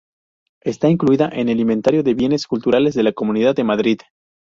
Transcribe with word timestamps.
Está 0.63 0.89
incluida 0.89 1.29
en 1.31 1.47
el 1.47 1.59
Inventario 1.59 2.01
de 2.01 2.15
Bienes 2.15 2.47
Culturales 2.47 2.95
de 2.95 3.03
la 3.03 3.13
Comunidad 3.13 3.53
de 3.53 3.63
Madrid. 3.65 3.99